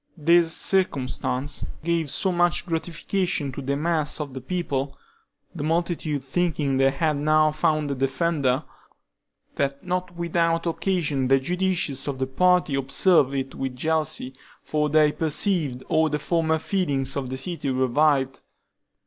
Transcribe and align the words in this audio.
This 0.17 0.57
circumstance 0.57 1.63
gave 1.83 2.09
so 2.09 2.31
much 2.31 2.65
gratification 2.65 3.51
to 3.51 3.61
the 3.61 3.77
mass 3.77 4.19
of 4.19 4.33
the 4.33 4.41
people 4.41 4.97
(the 5.53 5.63
multitude 5.63 6.23
thinking 6.23 6.77
they 6.77 6.89
had 6.89 7.17
now 7.17 7.51
found 7.51 7.91
a 7.91 7.93
defender), 7.93 8.63
that 9.57 9.83
not 9.85 10.15
without 10.15 10.65
occasion 10.65 11.27
the 11.27 11.39
judicious 11.39 12.07
of 12.07 12.17
the 12.17 12.25
party 12.25 12.73
observed 12.73 13.35
it 13.35 13.53
with 13.53 13.75
jealousy, 13.75 14.33
for 14.63 14.89
they 14.89 15.11
perceived 15.11 15.83
all 15.83 16.09
the 16.09 16.17
former 16.17 16.57
feelings 16.57 17.15
of 17.15 17.29
the 17.29 17.37
city 17.37 17.69
revived. 17.69 18.41